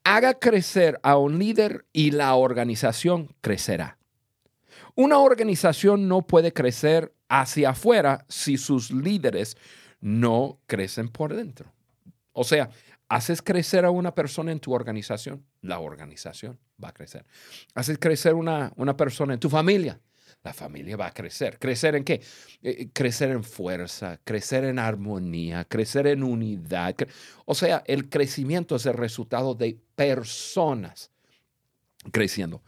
[0.04, 3.98] Haga crecer a un líder y la organización crecerá.
[4.94, 9.58] Una organización no puede crecer hacia afuera si sus líderes
[10.00, 11.72] no crecen por dentro.
[12.34, 12.70] O sea,
[13.10, 17.26] haces crecer a una persona en tu organización, la organización va a crecer.
[17.74, 20.00] Haces crecer una, una persona en tu familia,
[20.44, 21.58] la familia va a crecer.
[21.58, 22.14] ¿Crecer en qué?
[22.14, 22.22] Eh,
[22.62, 26.96] eh, crecer en fuerza, crecer en armonía, crecer en unidad.
[27.46, 31.12] O sea, el crecimiento es el resultado de personas
[32.12, 32.62] creciendo.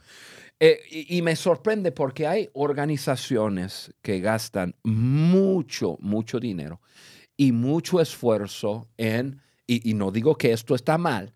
[0.60, 6.80] Eh, y, me sorprende porque hay organizaciones que gastan mucho, mucho dinero
[7.36, 11.32] y mucho esfuerzo en, y, no digo que esto está mal,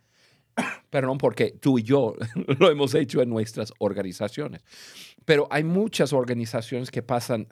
[0.91, 2.15] perdón, porque tú y yo
[2.59, 4.65] lo hemos hecho en nuestras organizaciones,
[5.25, 7.47] pero hay muchas organizaciones que pasan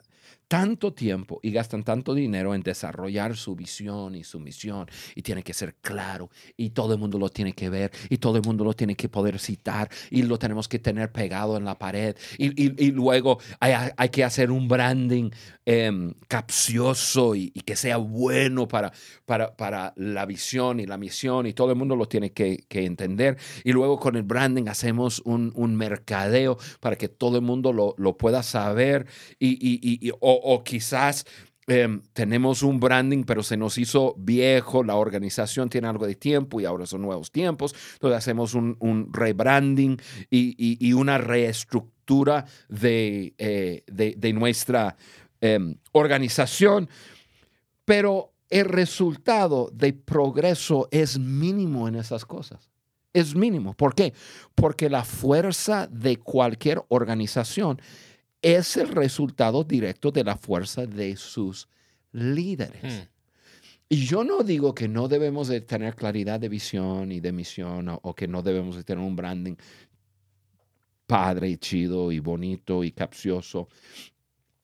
[0.51, 4.85] tanto tiempo y gastan tanto dinero en desarrollar su visión y su misión
[5.15, 8.35] y tiene que ser claro y todo el mundo lo tiene que ver y todo
[8.35, 11.79] el mundo lo tiene que poder citar y lo tenemos que tener pegado en la
[11.79, 15.29] pared y, luego hay, que hacer un branding
[15.63, 18.91] em, capcioso y, que sea bueno para,
[19.25, 23.37] para, para, la visión y la misión y todo el mundo lo tiene que, entender.
[23.63, 28.43] Y luego con el branding hacemos un, mercadeo para que todo el mundo lo, pueda
[28.43, 29.07] saber
[29.39, 31.25] y, o, quizás
[31.67, 36.59] em, tenemos un branding, pero se nos hizo viejo, la organización tiene algo de tiempo
[36.59, 44.95] y ahora son nuevos tiempos, entonces hacemos un, rebranding y, una reestructura de, eh, nuestra
[45.39, 46.89] em, organización.
[47.85, 52.69] pero el resultado de progreso es mínimo en esas cosas.
[53.13, 53.73] Es mínimo.
[53.73, 54.13] ¿Por qué?
[54.55, 57.81] Porque la fuerza de cualquier organización
[58.41, 61.67] es el resultado directo de la fuerza de sus
[62.11, 62.83] líderes.
[62.83, 63.07] Hmm.
[63.89, 67.89] Y yo no digo que no debemos de tener claridad de visión y de misión
[67.89, 69.55] o, o que no debemos de tener un branding
[71.05, 73.67] padre y chido y bonito y capcioso.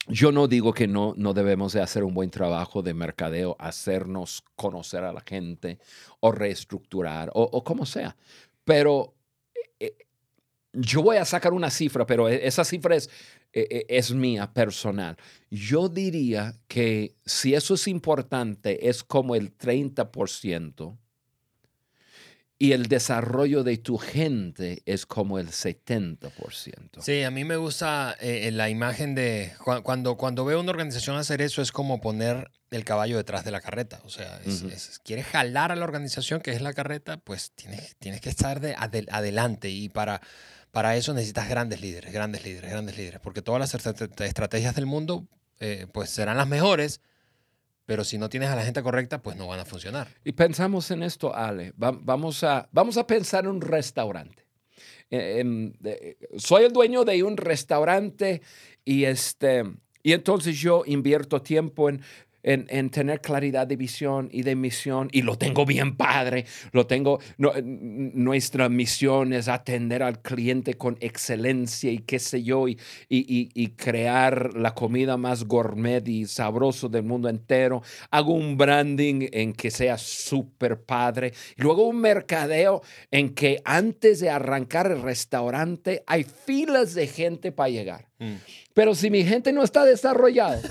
[0.08, 4.42] Yo no digo que no, no debemos de hacer un buen trabajo de mercadeo, hacernos
[4.56, 5.80] conocer a la gente
[6.22, 8.16] o reestructurar o, o como sea.
[8.64, 9.14] Pero
[9.78, 9.98] eh,
[10.72, 13.10] yo voy a sacar una cifra, pero e- esa cifra es,
[13.54, 15.18] eh, eh, es mía personal.
[15.50, 20.98] Yo diría que si eso es importante, es como el 30%
[22.60, 27.02] y el desarrollo de tu gente es como el 70%.
[27.02, 31.18] Sí, a mí me gusta eh, la imagen de cu- cuando, cuando veo una organización
[31.18, 34.02] hacer eso es como poner el caballo detrás de la carreta.
[34.06, 34.70] O sea, es- Ujú.
[34.70, 38.60] es- quieres jalar a la organización que es la carreta, pues tienes, tienes que estar
[38.60, 40.22] de adel- adelante y para,
[40.72, 44.86] para eso necesitas grandes líderes, grandes líderes, grandes líderes, porque todas las estra- estrategias del
[44.86, 45.28] mundo
[45.60, 47.02] eh, pues serán las mejores,
[47.88, 50.10] pero si no tienes a la gente correcta, pues no van a funcionar.
[50.24, 51.72] Y pensamos en esto, Ale.
[51.82, 54.46] Va- vamos, a, vamos a pensar en un restaurante.
[55.10, 55.74] Eh, em,
[56.38, 58.42] soy el dueño de un restaurante
[58.84, 59.64] y, este,
[60.04, 62.02] y entonces yo invierto tiempo en,
[62.48, 66.46] en, en tener claridad de visión y de misión y lo tengo bien padre.
[66.72, 72.68] Lo tengo, no- nuestra misión es atender al cliente con excelencia y qué sé yo,
[72.68, 72.80] y,
[73.10, 77.82] y, y- y crear la comida más gourmet y sabroso del mundo entero.
[78.12, 81.34] Hago un branding en que sea súper padre.
[81.58, 82.82] Y luego un mercadeo
[83.12, 88.08] en que antes de arrancar el restaurante hay filas de gente para llegar.
[88.74, 90.62] Pero si mi gente no está desarrollada,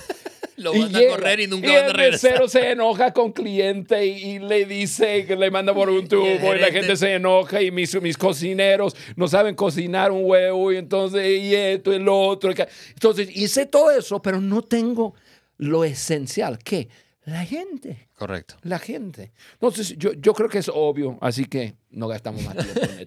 [0.56, 2.30] Lo y van a llega, correr y nunca y van a el regresar.
[2.32, 6.54] mesero se enoja con cliente y, y le dice que le manda por un tubo
[6.54, 10.76] y, la gente se enoja y mis, mis cocineros no saben cocinar un huevo y
[10.76, 12.52] entonces y esto y lo otro.
[12.52, 12.54] y
[12.94, 15.14] Entonces hice todo eso, pero no tengo
[15.58, 16.88] lo esencial, que
[17.24, 18.54] la gente, Correcto.
[18.62, 19.32] la gente.
[19.54, 23.06] Entonces yo, yo creo que es obvio, así que no gastamos más tiempo en.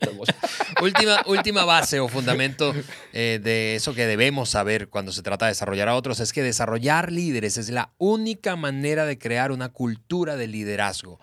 [0.81, 2.73] Última, última base o fundamento
[3.13, 6.43] eh, de eso que debemos saber cuando se trata de desarrollar a otros es que
[6.43, 11.19] desarrollar líderes es la única manera de crear una cultura de liderazgo.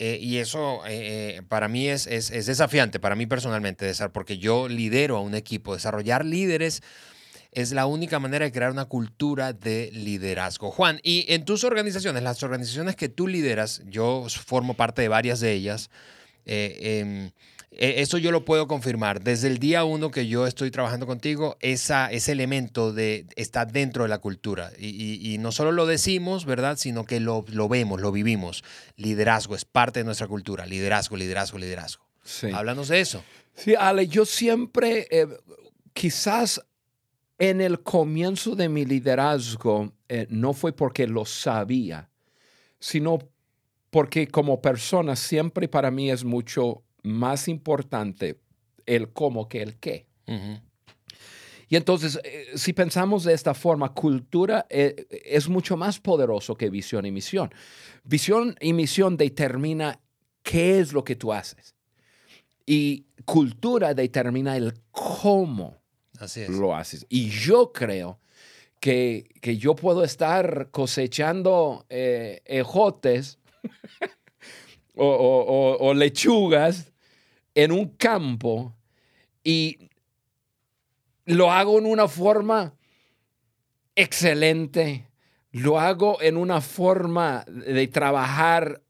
[0.00, 4.68] Eh, y eso eh, para mí es, es- es desafiante, para mí personalmente, porque yo
[4.68, 5.74] lidero a un equipo.
[5.74, 6.82] Desarrollar líderes
[7.50, 10.70] es la única manera de crear una cultura de liderazgo.
[10.70, 15.40] Juan, y en tus organizaciones, las organizaciones que tú lideras, yo formo parte de varias
[15.40, 15.90] de ellas,
[16.46, 17.30] em,
[17.70, 19.22] eso yo lo puedo confirmar.
[19.22, 24.04] Desde el día uno que yo estoy trabajando contigo, esa, ese elemento de, está dentro
[24.04, 24.72] de la cultura.
[24.78, 26.76] Y, y- y no solo lo decimos, ¿verdad?
[26.78, 28.64] Sino que lo, lo vemos, lo vivimos.
[28.96, 30.66] Liderazgo es parte de nuestra cultura.
[30.66, 32.04] Liderazgo, liderazgo, liderazgo.
[32.24, 32.48] Sí.
[32.52, 33.22] Háblanos de eso.
[33.54, 35.26] Sí, Ale, yo siempre, eh,
[35.92, 36.60] quizás
[37.38, 42.08] en el comienzo de mi liderazgo, eh, no fue porque lo sabía,
[42.80, 43.18] sino
[43.90, 48.38] porque como persona siempre para mí es mucho más importante
[48.86, 50.06] el cómo que el qué.
[51.70, 56.70] Y entonces, eh, si pensamos de esta forma, cultura eh, es mucho más poderoso que
[56.70, 57.50] visión y misión.
[58.04, 60.00] Visión y misión determina
[60.42, 61.74] qué es lo que tú haces.
[62.64, 65.76] Y cultura determina el cómo
[66.18, 66.48] Así es.
[66.50, 67.04] lo haces.
[67.10, 68.18] Y yo creo
[68.80, 73.38] que, que yo puedo estar cosechando eh, ejotes
[74.94, 76.92] o, o- o- o lechugas
[77.58, 78.76] en un campo
[79.42, 79.90] y
[81.24, 82.72] lo hago en una forma
[83.96, 85.08] excelente,
[85.50, 88.80] lo hago en una forma de trabajar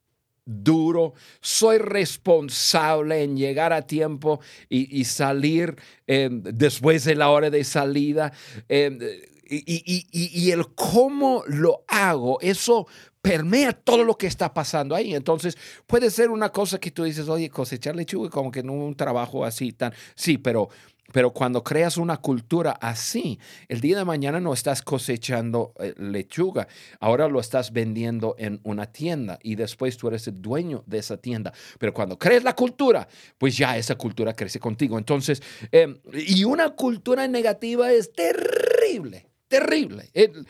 [0.45, 5.77] duro, soy responsable en llegar a tiempo y, salir
[6.07, 8.35] eh, después de la hora de salida.
[8.69, 12.87] eh, y, y- y- el cómo lo hago, eso
[13.23, 15.15] permea todo lo que está pasando ahí.
[15.15, 15.57] Entonces,
[15.87, 19.45] puede ser una cosa que tú dices, oye, cosechar lechuga, como que no un trabajo
[19.45, 19.93] así tan...
[20.15, 20.69] Sí, pero,
[21.13, 26.69] pero cuando creas una cultura así, el día de mañana no estás cosechando eh, lechuga,
[27.01, 31.17] ahora lo estás vendiendo en una tienda y después tú eres el dueño de esa
[31.17, 31.53] tienda.
[31.79, 34.97] Pero cuando crees la cultura, pues ya esa cultura crece contigo.
[34.97, 40.11] Entonces, eh, y una cultura negativa es terrible, terrible.
[40.15, 40.47] El-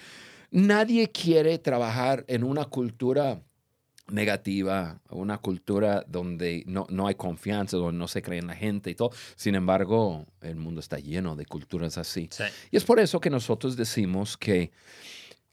[0.51, 3.41] nadie quiere trabajar en una cultura
[4.11, 8.91] negativa, una cultura donde no, no hay confianza, donde no se cree en la gente
[8.91, 9.11] y todo.
[9.37, 12.29] Sin embargo, el mundo está lleno de culturas así.
[12.31, 12.45] Sí.
[12.71, 14.73] Y es por eso que nosotros decimos que,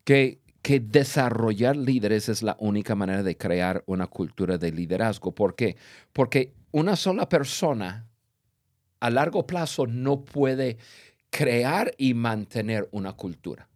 [0.06, 5.36] que, que desarrollar líderes es la única manera de crear una cultura de liderazgo.
[5.36, 5.76] ¿Por qué?
[6.14, 8.08] Porque una sola persona
[9.02, 10.78] a largo plazo no puede
[11.36, 13.68] crear y mantener una cultura.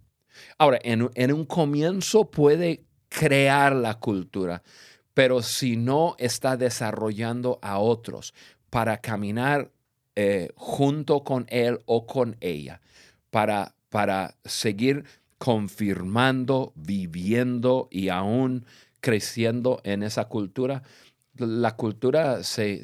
[0.58, 4.63] Ahora, en, un comienzo puede crear la cultura,
[5.13, 8.34] pero si no está desarrollando a otros
[8.69, 9.72] para caminar
[10.15, 12.80] eh, junto con él o con ella,
[13.30, 15.04] para, para seguir
[15.38, 18.65] confirmando, viviendo y aún
[19.02, 20.84] creciendo en esa cultura,
[21.39, 22.84] la cultura se,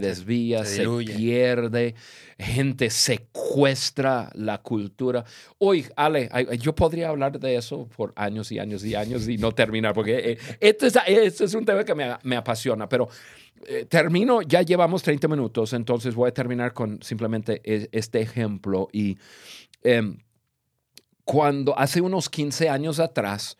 [0.00, 1.94] desvía, se, pierde,
[2.38, 5.24] gente secuestra la cultura.
[5.58, 6.28] Hoy, Ale,
[6.58, 10.38] yo podría hablar de eso por años y años y años y no terminar, porque
[10.60, 13.08] este, este, es, un tema que me, apasiona, pero
[13.66, 18.88] eh, termino, ya llevamos 30 minutos, entonces voy a terminar con simplemente e, este ejemplo.
[18.92, 19.16] Y
[19.82, 20.18] em,
[21.24, 23.56] cuando hace unos 15 años atrás,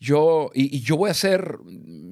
[0.00, 1.58] yo, y, yo voy a ser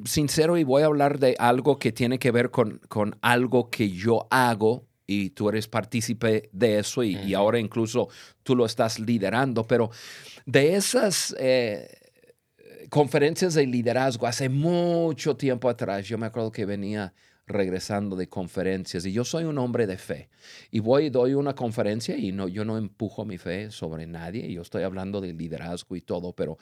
[0.05, 3.91] sincero y voy a hablar de algo que tiene que ver con, con algo que
[3.91, 8.09] yo hago y tú eres partícipe de eso y, ahora incluso
[8.43, 9.91] tú lo estás liderando, pero
[10.45, 11.89] de esas eh,
[12.91, 17.15] conferencias de liderazgo hace mucho tiempo atrás, yo me acuerdo que venía
[17.49, 19.05] regresando de conferencias.
[19.07, 20.29] Y yo soy un hombre de fe.
[20.71, 24.51] Y voy y doy una conferencia y no, yo no empujo mi fe sobre nadie,
[24.53, 26.59] yo estoy hablando de liderazgo y todo, pero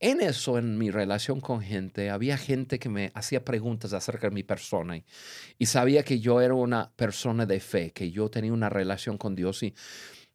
[0.00, 4.34] en eso, en mi relación con gente, había gente que me hacía preguntas acerca de
[4.34, 5.04] mi persona y,
[5.58, 9.34] y sabía que yo era una persona de fe, que yo tenía una relación con
[9.34, 9.74] Dios y,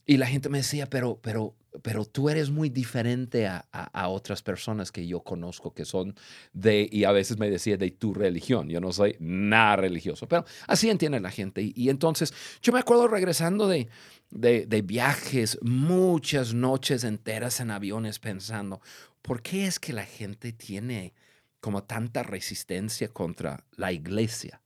[0.09, 4.91] y la gente me decía, pero, pero pero tú eres muy diferente a, otras personas
[4.91, 6.15] que yo conozco que son
[6.51, 10.45] de, y a veces me decía de tu religión, yo no soy nada religioso, pero
[10.65, 11.61] así entiende la gente.
[11.61, 13.87] Y, entonces yo me acuerdo regresando de,
[14.31, 18.81] de, viajes, muchas noches enteras en aviones pensando,
[19.21, 21.13] ¿por qué es que la gente tiene
[21.59, 24.63] como tanta resistencia contra la iglesia?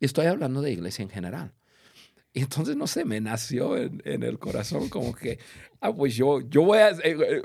[0.00, 1.52] Estoy hablando de iglesia en general.
[2.32, 5.38] Y entonces, no sé, me nació en, el corazón como que,
[5.80, 7.42] ah, pues yo, yo voy a, eh, eh,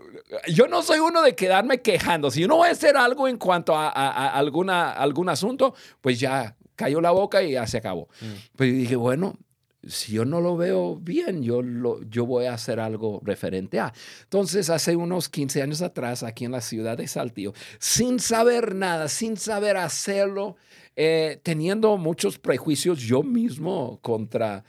[0.54, 2.30] yo no soy uno de quedarme quejando.
[2.30, 3.90] Si uno va a hacer algo en cuanto a,
[4.30, 8.10] alguna, algún asunto, pues ya cayó la boca y ya se acabó.
[8.22, 8.56] Mm.
[8.56, 9.40] Pues dije, bueno,
[9.88, 13.94] si yo no lo veo bien, yo, lo, yo voy a hacer algo referente a.
[14.24, 19.08] Entonces, hace unos 15 años atrás, aquí en la ciudad de Saltillo, sin saber nada,
[19.08, 20.58] sin saber hacerlo,
[20.98, 24.64] eh, teniendo muchos prejuicios yo mismo contra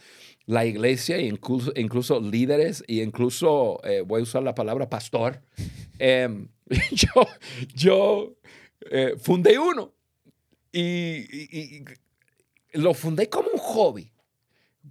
[0.45, 5.41] la iglesia, incluso, incluso líderes, e incluso, eh, voy a usar la palabra pastor,
[6.01, 6.49] em,
[6.91, 7.27] yo,
[7.75, 8.37] yo
[8.91, 9.93] eh, fundé uno
[10.73, 11.85] y,
[12.73, 14.13] lo fundé como un hobby,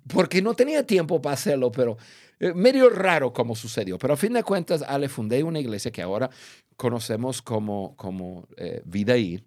[0.07, 1.97] porque no tenía tiempo para hacerlo, pero
[2.39, 3.97] medio raro como sucedió.
[3.99, 6.29] Pero a fin de cuentas, Ale, fundé una iglesia que ahora
[6.77, 8.47] conocemos como, como
[8.85, 9.45] Vida Ir.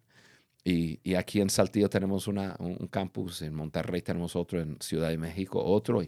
[0.70, 5.16] Y, aquí en Saltillo tenemos una, un campus, en Monterrey tenemos otro, en Ciudad de
[5.16, 6.02] México otro.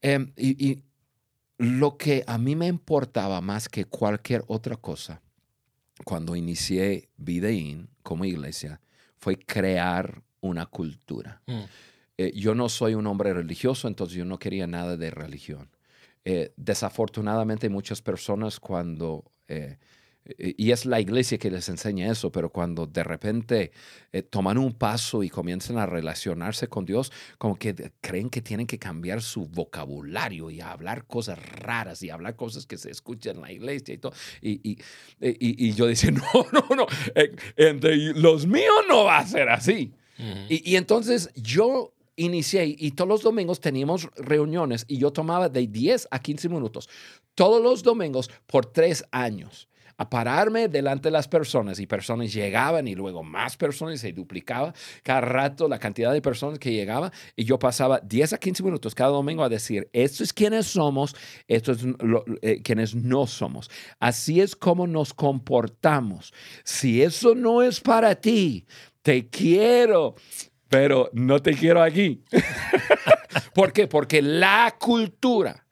[0.00, 0.82] Em, y, y,
[1.58, 5.22] lo que a mí me importaba más que cualquier otra cosa
[6.04, 8.80] cuando inicié Videín como iglesia
[9.18, 11.40] fue crear una cultura.
[11.46, 11.60] Mm.
[12.18, 15.70] Eh, yo no soy un hombre religioso, entonces yo no quería nada de religión.
[16.24, 19.78] Eh, desafortunadamente muchas personas cuando eh,
[20.38, 23.72] y es la iglesia que les enseña eso, pero cuando de repente
[24.12, 28.68] eh, toman un paso y comienzan a relacionarse con Dios, como que creen que tienen
[28.68, 33.42] que cambiar su vocabulario y hablar cosas raras y hablar cosas que se escuchan en
[33.42, 34.12] la iglesia y todo.
[34.40, 34.78] Y,
[35.20, 39.92] y, yo decía, no, no, no, eh, entre los míos no va a ser así.
[40.48, 46.08] y, entonces yo inicié y todos los domingos teníamos reuniones y yo tomaba de 10
[46.10, 46.88] a 15 minutos
[47.34, 49.66] todos los domingos por tres años
[50.02, 54.74] a pararme delante de las personas y personas llegaban y luego más personas se duplicaba
[55.04, 58.94] cada rato la cantidad de personas que llegaba y yo pasaba 10 a 15 minutos
[58.96, 61.14] cada domingo a decir, esto es quienes somos,
[61.46, 61.86] esto es
[62.42, 63.70] eh, quienes no somos.
[64.00, 66.32] Así es como nos comportamos.
[66.64, 68.66] Si eso no es para ti,
[69.02, 70.16] te quiero,
[70.68, 72.24] pero no te quiero aquí.
[73.54, 73.86] ¿Por qué?
[73.86, 75.64] Porque la cultura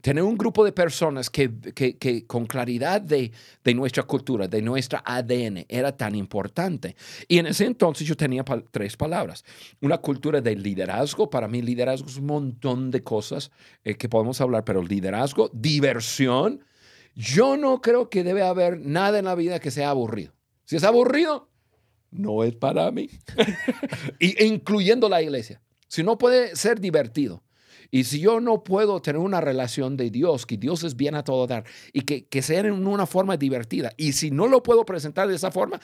[0.00, 3.32] Tener un grupo de personas que, que, con claridad de,
[3.62, 6.94] de, nuestra cultura, de nuestra ADN, era tan importante.
[7.28, 9.44] Y en ese entonces yo tenía tres palabras.
[9.80, 11.28] Una cultura de liderazgo.
[11.28, 13.50] Para mí liderazgo es un montón de cosas
[13.84, 16.64] eh, que podemos hablar, pero liderazgo, diversión.
[17.14, 20.32] Yo no creo que debe haber nada en la vida que sea aburrido.
[20.64, 21.48] Si es aburrido,
[22.10, 23.10] no es para mí.
[24.18, 25.60] y, incluyendo la iglesia.
[25.88, 27.42] Si no puede ser divertido
[27.90, 31.24] Y si yo no puedo tener una relación de Dios, que Dios es bien a
[31.24, 34.84] todo dar y que, que sea en una forma divertida, y si no lo puedo
[34.84, 35.80] presentar de esa forma,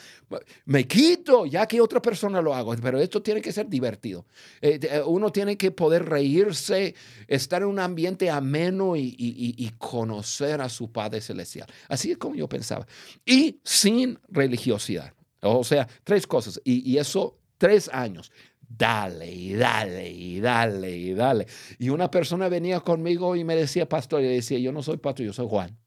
[0.65, 4.25] me quito ya que otra persona lo haga, pero esto tiene que ser divertido.
[4.61, 6.95] Eh, eh, uno tiene que poder reírse,
[7.27, 11.67] estar en un ambiente ameno y, y, conocer a su Padre Celestial.
[11.87, 12.85] Así es como yo pensaba.
[13.25, 15.13] Y sin religiosidad.
[15.41, 16.61] O sea, tres cosas.
[16.63, 18.31] Y, y eso, tres años
[18.77, 21.47] dale y dale y dale y dale.
[21.77, 25.25] Y una persona venía conmigo y me decía, pastor, y decía, yo no soy pastor,
[25.25, 25.77] yo soy Juan.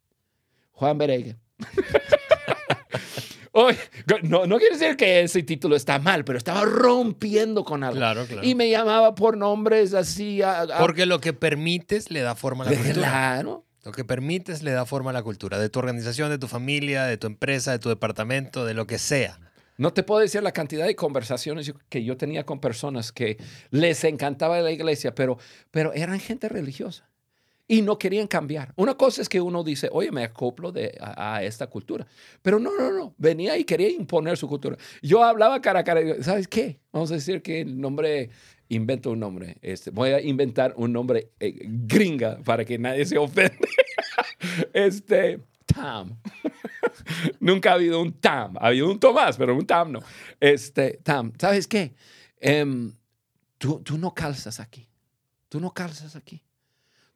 [0.72, 1.36] Juan Beregue.
[4.22, 7.96] no, no quiere decir que ese título está mal, pero estaba rompiendo con algo.
[7.96, 8.46] Claro, claro.
[8.46, 10.40] Y me llamaba por nombres así.
[10.78, 12.94] Porque lo que permites le da forma a la cultura.
[12.94, 13.64] Claro.
[13.84, 17.04] Lo que permites le da forma a la cultura, de tu organización, de tu familia,
[17.04, 19.38] de tu empresa, de tu departamento, de lo que sea.
[19.76, 23.38] No te puedo decir la cantidad de conversaciones que yo tenía con personas que
[23.70, 25.38] les encantaba la iglesia, pero,
[25.70, 27.08] pero eran gente religiosa
[27.66, 28.72] y no querían cambiar.
[28.76, 32.06] Una cosa es que uno dice, oye, me acoplo de, a, esta cultura,
[32.42, 34.76] pero no, no, no, venía y quería imponer su cultura.
[35.02, 36.78] Yo hablaba cara a cara, ¿sabes qué?
[36.92, 38.30] Vamos a decir que el nombre,
[38.68, 43.16] invento un nombre, este, voy a inventar un nombre eh, gringa para que nadie se
[43.18, 43.56] ofenda.
[44.72, 45.40] este,
[45.74, 46.16] Tam.
[47.40, 48.56] Nunca ha habido un Tam.
[48.58, 50.00] Ha habido un Tomás, pero un Tam no.
[50.40, 51.94] Este, Tam, ¿sabes qué?
[52.38, 52.92] Em,
[53.58, 54.88] tú, tú no calzas aquí.
[55.48, 56.42] Tú no calzas aquí.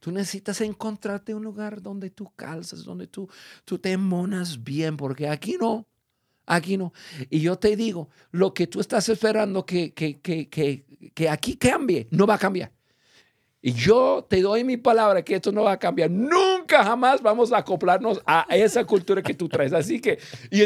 [0.00, 3.28] Tú necesitas encontrarte un lugar donde tú calzas, donde tú,
[3.64, 5.86] tú te monas bien, porque aquí no.
[6.46, 6.92] Aquí no.
[7.28, 11.56] Y yo te digo, lo que tú estás esperando que, que, que, que, que aquí
[11.56, 12.72] cambie, no va a cambiar.
[13.68, 16.10] Y yo te doy mi palabra que esto no va a cambiar.
[16.10, 19.74] Nunca jamás vamos a acoplarnos a esa cultura que tú traes.
[19.74, 20.18] Así que,
[20.50, 20.62] y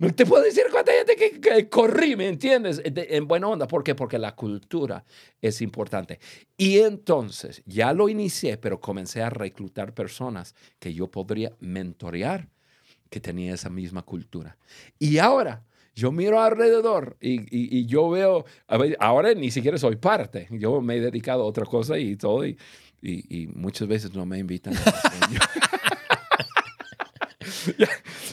[0.00, 2.82] no te puedo decir cuánta gente que, corrí, ¿me entiendes?
[2.84, 3.68] en buena onda.
[3.68, 3.94] ¿Por qué?
[3.94, 5.04] Porque la cultura
[5.40, 6.18] es importante.
[6.56, 12.48] Y entonces, ya lo inicié, pero comencé a reclutar personas que yo podría mentorear
[13.08, 14.56] que tenía esa misma cultura.
[14.98, 15.62] Y ahora
[15.94, 18.44] yo miro alrededor y, yo veo,
[18.98, 22.56] ahora ni siquiera soy parte, yo me he dedicado a otra cosa y todo, y,
[23.54, 24.74] muchas veces no me invitan.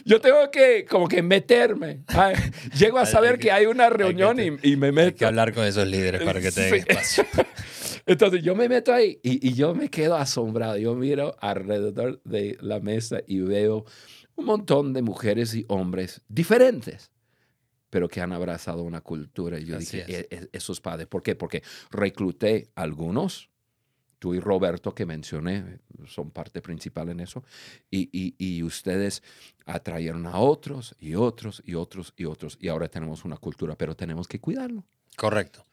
[0.05, 2.03] yo tengo que como que meterme.
[2.78, 5.07] llego a saber que, hay una reunión y, me meto.
[5.07, 7.26] Hay que hablar con esos líderes para que te den espacio.
[8.05, 10.78] Entonces yo me meto ahí y, y, yo me quedo asombrado.
[10.78, 13.86] Yo miro alrededor de la mesa y veo
[14.36, 17.12] un montón de mujeres y hombres diferentes
[17.90, 19.60] pero que han abrazado una cultura.
[19.60, 21.36] Y yo dije, e, e, esos padres, ¿por qué?
[21.36, 23.50] Porque recluté algunos,
[24.20, 27.44] tú y Roberto que mencioné, son parte principal en eso,
[27.90, 29.24] y, y, y ustedes
[29.66, 33.96] atrayeron a otros y otros y otros y otros, y ahora tenemos una cultura, pero
[33.96, 34.84] tenemos que cuidarlo.
[35.20, 35.66] Correcto.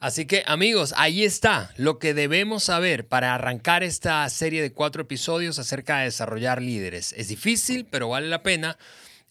[0.00, 5.00] Así que amigos, ahí está lo que debemos saber para arrancar esta serie de cuatro
[5.00, 7.14] episodios acerca de desarrollar líderes.
[7.14, 8.76] Es difícil, pero vale la pena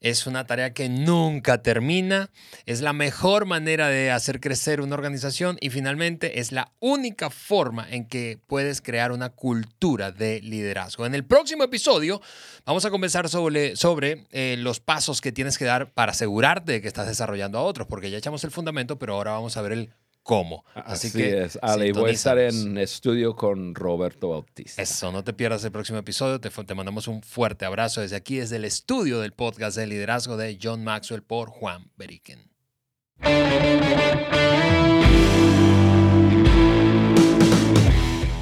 [0.02, 2.30] es una tarea que nunca termina,
[2.66, 7.88] es la mejor manera de hacer crecer una organización y finalmente es la única forma
[7.90, 11.06] en que puedes crear una cultura de liderazgo.
[11.06, 12.22] En el próximo episodio
[12.66, 16.82] vamos a conversar sobre, sobre eh, los pasos que tienes que dar para asegurarte de
[16.82, 19.72] que estás desarrollando a otros, porque ya echamos el fundamento, pero ahora vamos a ver
[19.72, 19.90] el
[20.26, 20.66] cómo.
[20.74, 24.82] Así, que es, Ale, voy a estar en estudio con Roberto Bautista.
[24.82, 26.42] Eso, no te pierdas el próximo episodio.
[26.42, 30.36] Te, te, mandamos un fuerte abrazo desde aquí, desde el estudio del podcast de liderazgo
[30.36, 32.50] de John Maxwell por Juan Beriken.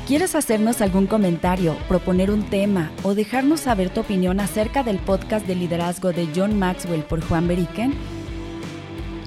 [0.08, 5.46] ¿Quieres hacernos algún comentario, proponer un tema o dejarnos saber tu opinión acerca del podcast
[5.46, 8.23] de liderazgo de John Maxwell por Juan Beriken?